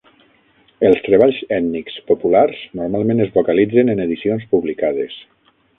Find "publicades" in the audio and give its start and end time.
4.57-5.25